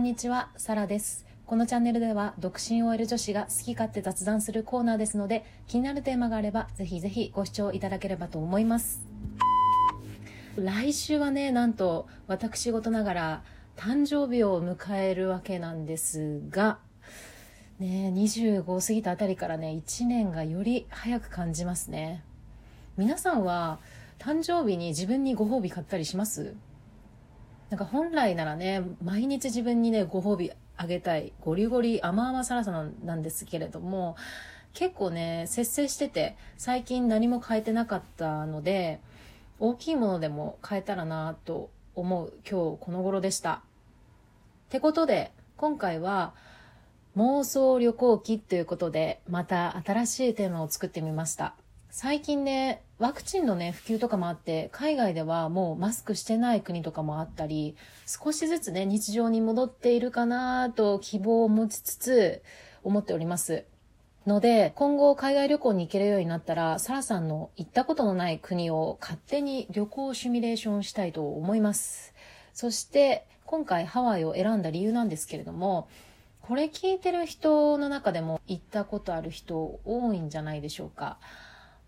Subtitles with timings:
[0.00, 1.26] んにちは、サラです。
[1.44, 9.02] このチャンネルでは、独身 OL 女子が好き勝手雑談するコーナーですので、気になるテーマがあれば、ぜひぜひご視聴いただければと思います。
[10.56, 13.42] 来週はね、なんと、私事ながら、
[13.76, 16.78] 誕生日を迎えるわけなんですが、
[17.78, 22.24] ね、25過ぎたあたりからね、1年がより早く感じますね。
[22.96, 23.80] 皆さんは、
[24.18, 26.54] 誕生日に自分にご褒美買ったりします？
[27.70, 34.16] なんか本来ならね、毎日自分にね、ご褒美あげたい、ゴリゴリ甘々サラサなんなんですけれども、
[34.72, 39.00] 結構ね、節制してて、最近何も変えてなかったので、
[39.60, 43.52] 大きいものでも変えたらなと思う今日この頃でした。
[43.52, 43.60] っ
[44.70, 46.34] てことで、今回は
[47.16, 51.54] 妄想旅行記ということで、また新しいテーマを作ってみました。
[51.90, 57.74] 最近ね、ワクチンのね、普及とかもあって、海外ではもうマスクしてない国とかもあったり、
[58.06, 62.42] 少しずつね、日常に戻っているかなと希望を持ちつつ
[62.84, 63.64] 思っております。
[64.26, 72.12] ので、今後海外旅行に行けるようになったら、サラさんの行ったことのない国を勝手に旅行シミュレーションしたいと思います。
[72.52, 75.88] そして、今回ハワイを選んだ理由なんですけれども、
[76.42, 81.18] これ聞いてる人の中でも行ったことある人多いんじゃないでしょうか。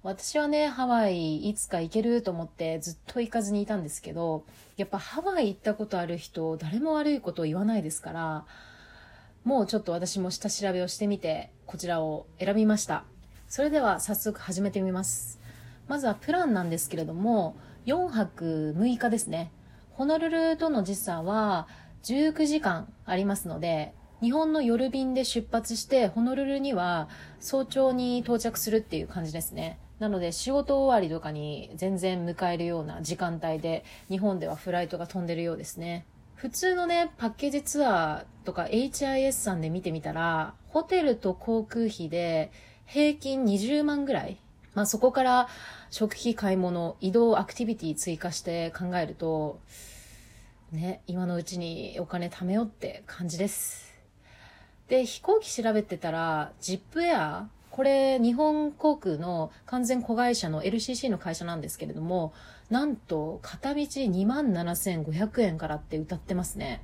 [0.05, 4.45] 私はね、ハワイいつか行けると思ってずっと行かずにいたんですけど、
[4.77, 8.45] やっぱハワイ行ったことある人、誰も悪いことを言わないですから、
[9.45, 13.05] もうちょっと私も下調べをしてみて、こちらを選びました。
[13.47, 15.39] それでは早速始めてみます。
[15.86, 17.55] まずはプランなんですけれども、
[17.86, 19.53] 4泊6日ですね。
[19.92, 21.69] ホノルルとの時差は
[22.03, 27.08] 19時間ありますので、日本の夜便で出発して、ホノルルには
[27.39, 29.78] 早朝に到着するっていう感じですね。
[30.03, 36.05] なので仕事終わりとかに全然迎えるような時間帯で、日本ではフライトが飛んでるようですね。
[36.34, 42.51] 普通のね、パッケージツアーとか HIS さんで見てみたら、ホテルと航空費で
[42.85, 44.39] 平均20万ぐらい。
[44.74, 45.48] まあそこから
[45.92, 49.61] 食費買い物、移動アクティビティ追加して考えると、
[50.73, 53.95] ね、今のうちにお金貯めようって感じです。
[54.89, 62.34] で、飛行機調べてたら、ジップエアこれ日本航空の完全子会社の LCC の会社なんですけれども、
[62.68, 66.82] なんと片道27,500円からって歌ってますね。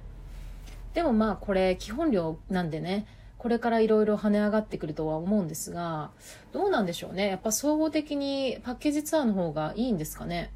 [0.95, 3.07] でもまあこれ基本料なんでね、
[3.37, 6.11] これからいろいろ跳ね上がってくるとは思うんですが、
[6.53, 7.29] どうなんでしょうね。
[7.29, 10.51] やっぱ総合的にパッケージツアーの方がいいんですかね。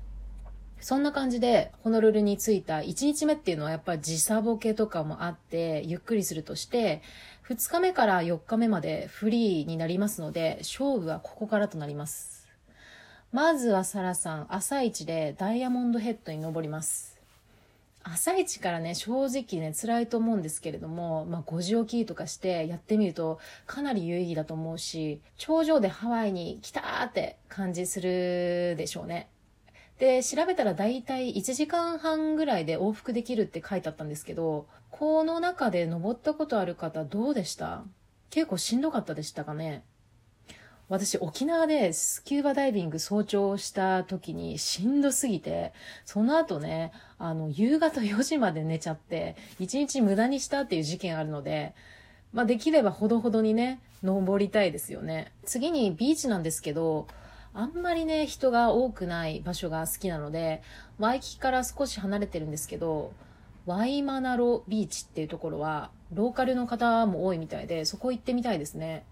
[0.83, 7.03] そんな感じで、ホノルルに着いた1日目っていうのはやっぱり時差ボケとかもあって、ゆっくりするとして、
[7.49, 12.49] 2日目から4日目までフリーになりますので、勝負はここからとなります。
[13.31, 17.21] まずはサラさん、朝一でダイヤモンドヘッドに登ります。
[18.03, 29.29] 朝一からね、正直ね、辛いと思うんですけれども、まあ、5時起きとかしてやってみると、かなり有意義だと思うし、頂上でハワイに来たーって感じするでしょうね。
[29.99, 37.85] で、調べたら大体1時間半ぐらいで往復できるって書いてあったんですけど、この中で登ったことある方どうでした？
[38.31, 39.85] 結構しんどかったでしたかね？
[40.89, 45.73] 私沖縄でスキューバダイビング早朝した時にしんどすぎて、
[46.05, 51.75] その後ね、あの、夕方4時まで寝ちゃって、1日無駄にしたっていう事件あるので、
[52.35, 55.33] まあできればほどほどにね、登りたいですよね。
[55.45, 57.07] 次にビーチなんですけど、
[57.55, 60.63] あんまりね、人が多くない場所が好きなので、
[60.99, 63.13] ワイキキから少し離れてるんですけど、
[63.67, 69.05] ワイマナロビーチっていうところは、ローカルの方も多いみたいで、そこ行ってみたいですね。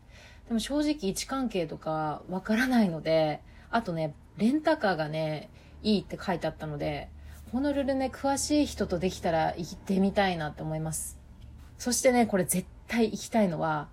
[0.49, 5.51] でも正直位置関係とかわからないので、あとね、レンタカーがね、
[5.83, 7.11] いいって書いてあったので、
[7.53, 11.19] ホノルルね、詳しい人とできたら行ってみたいなって思います。
[11.79, 13.89] そしてね、これ絶対行きたいのは、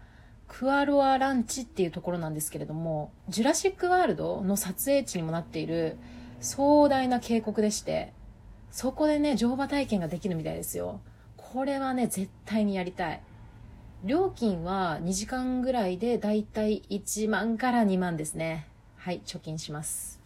[0.48, 5.98] クアロアランチっていうところなんですけれども、ジュラシックワールドの撮影地にもなっている
[6.40, 8.14] 壮大な渓谷でして、
[8.72, 11.00] そこでね、乗馬体験ができるみたいですよ。
[11.36, 13.22] これはね、絶対にやりたい。
[14.04, 18.68] 料金は2時間ぐらいでだいたい1万から2万ですね。
[18.96, 20.20] はい、貯金します。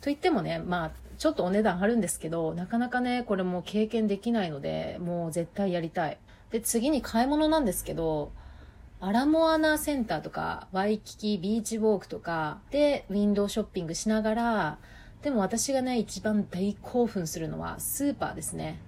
[0.00, 6.18] と言ってもね、まあ、ちょっとお値段張るんですけど、なかなかね、これも経験できないので、もう絶対やりたい。
[6.50, 8.32] で、次に買い物なんですけど、
[9.04, 14.78] アラモアナセンターとか、ワイキキビーチウォークとかでウィンドウショッピングしながら、
[15.22, 18.78] でも私がね、一番大興奮するのはスーパーですね。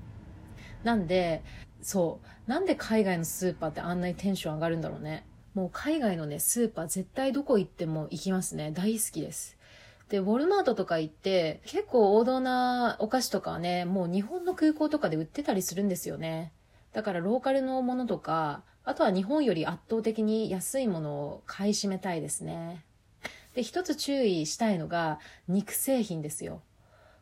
[0.84, 1.43] なんで、
[1.82, 2.49] そう。
[2.49, 5.26] なんで海外のスーパーってあんなにテンション上がるんだろうね。
[5.52, 8.70] もう海外のね、スーパー絶対どこ行っても行きますね。
[8.70, 9.58] 大好きです。
[10.11, 16.52] で、ウォルマートとか行って、結構王道なお菓子とかはね、もう日本の空港とかで売ってたりするんですよね。
[16.93, 22.85] だからローカルのものとか、あとは日本より圧倒的に安いものを買い占めたいですね。
[23.55, 26.61] で、一つ注意したいのが肉製品ですよ。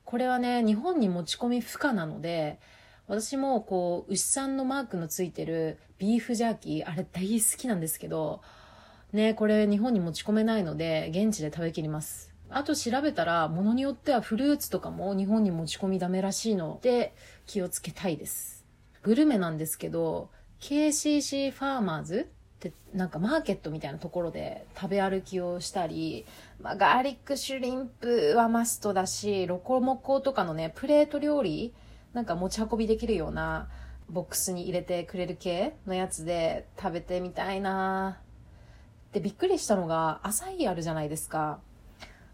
[0.05, 2.59] これはね、日本に持ち込み不可なので、
[3.07, 8.43] 私もこう、牛さんのマークのついてるビーフジャーキー、あれ大好きなんですけど、
[9.13, 12.33] ね、これ日本に持ち込めないので、現地で食べきります。
[12.49, 17.15] あと調べたら、ものによってはフルーツとかも日本に持ち込みダメらしいので、
[17.47, 18.65] 気をつけたいです。
[19.03, 20.31] グルメなんですけど、
[20.63, 26.25] KCC ファーマーズってなんかマーケットみたいなところで食べ歩きをしたり、
[26.61, 31.75] まあ、ガーリックシュリンプはマストだし、ロコモコとかのね、プレート料理、
[32.15, 33.69] なんか持ち運びできるような
[34.09, 38.21] ボックスに入れてくれる系のやつで食べてみたいな
[39.13, 41.61] で、びっくりしたのが、アサイあるじゃないですか。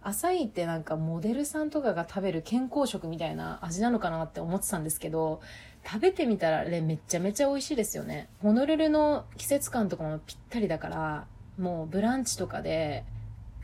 [0.03, 5.41] アサイってなんかモデルさんとかが食べる健康食みたいな味なのかなって思ってたんですけど、
[5.85, 8.29] 食べてみたらね、めちゃめちゃ美味しいですよね。
[8.41, 11.27] ホノルルの季節感とかもぴったりだから、
[11.59, 13.05] もうブランチとかで、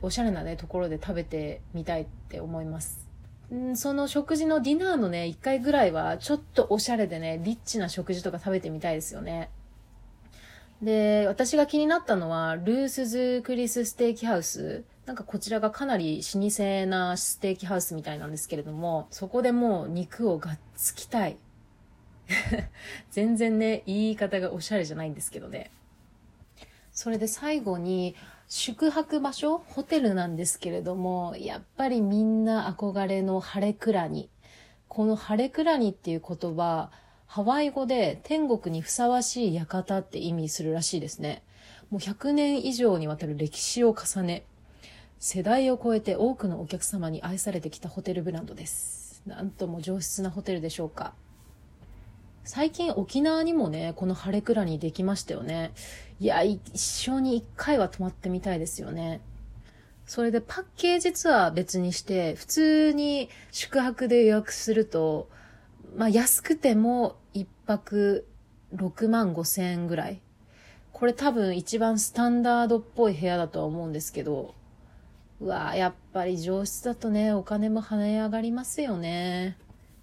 [0.02, 3.08] おしゃれなね、ところで食べてみたいって思います。
[3.54, 9.50] んその食事のディナーのね、一回ぐらいは、ちょっとおしゃれでね、リッチな食事とか食べてみたいですよね。
[10.82, 14.84] で、私が気になったのは、ルースズクリスステーキハウス。
[15.06, 21.36] なんかこちらがかなり老舗なステーキハウスみたいなんですけれども、そこでもう肉をがっつきたい。
[23.10, 25.70] 全然ね、言い方がおしゃれじゃないんですけどね。
[26.92, 28.14] それで最後に、
[28.48, 34.30] 宿泊場所ホテルなんですけれども、やっぱりみんな憧れの晴れくらに。
[34.88, 36.90] この晴れくらにっていう言葉、
[37.26, 41.42] ハワイ語で天国にふさわしい館って意味するらしいですね。
[41.90, 44.44] もう100年以上にわたる歴史を重ね、
[45.26, 49.22] 世代を超えて多くのお客様に愛されてきたホテルブランドです。
[49.24, 51.14] なんとも上質なホテルでしょうか。
[52.44, 55.72] 最近沖縄にもね、この晴れくらにできましたよね。
[56.20, 59.22] いや、一生に一回は泊まってみたいですよね。
[60.04, 65.30] それでパッケージツアー別にして、普通に宿泊で予約すると、
[65.96, 68.26] まあ安くても一泊
[68.74, 70.20] 6万5千円ぐらい。
[70.92, 74.54] これ多分一番スタンダードっぽい部屋だとは思うんですけど、
[75.44, 79.58] うわやっぱり上質だとね、お金も跳ね上がりますよね。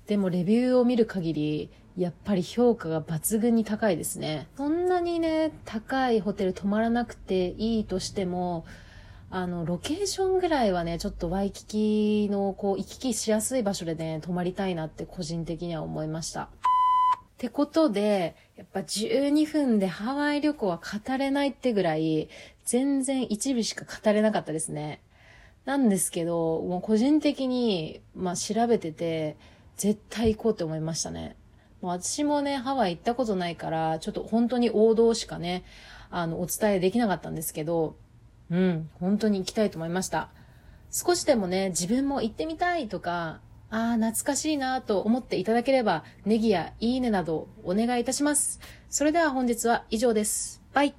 [0.05, 4.47] でもレビューを見る限り、やっぱり評価が抜群に高いですね。
[4.55, 8.65] そんなにね、高いホテル泊まらなくていいとしても、
[9.31, 16.43] あの、ロケーションぐらいはね、ちょっとワイキキの、こう、行き来しやすい場所でね、泊まりたいなって個人的には思いました。
[16.43, 16.49] っ
[17.39, 22.29] てことで、やっぱ12分でハワイ旅行は語れないってぐらい、
[22.63, 25.01] 全然一部しか語れなかったですね。
[25.65, 29.37] なんですけど、もう個人的に、まあ調べてて、
[29.77, 31.35] 絶対行こうって思いましたね。
[31.81, 35.63] もう私もね、ハワイ行ったことないから、ちょっと本当に王道しかね、
[36.09, 37.95] あの、お伝えできなかったんですけど、
[38.51, 40.29] うん、本当に行きたいと思いました。
[40.91, 48.59] 少しでもね、自分も行ってみたいとか、ああ、懐かしいなと思っていただければ、ネギやいいねなどお願いいたします。
[48.89, 50.61] それでは本日は以上です。
[50.73, 50.93] バイ